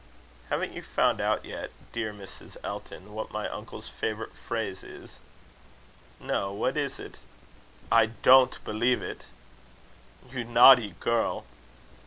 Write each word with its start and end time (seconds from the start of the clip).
"Haven't 0.49 0.73
you 0.73 0.81
found 0.81 1.21
out 1.21 1.45
yet, 1.45 1.69
dear 1.93 2.11
Mrs. 2.11 2.57
Elton, 2.63 3.13
what 3.13 3.29
my 3.29 3.47
uncle's 3.47 3.87
favourite 3.87 4.33
phrase 4.33 4.83
is?" 4.83 5.19
"No. 6.19 6.51
What 6.51 6.75
is 6.75 6.97
it?" 6.97 7.19
"I 7.91 8.07
don't 8.07 8.63
believe 8.63 9.03
it." 9.03 9.25
"You 10.31 10.43
naughty 10.43 10.95
girl!" 10.99 11.45